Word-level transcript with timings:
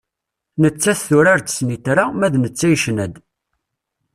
Nettat 0.61 0.99
turar-d 1.07 1.47
snitra, 1.57 2.05
ma 2.17 2.27
d 2.33 2.35
netta 2.37 2.67
yecna-d. 2.71 3.13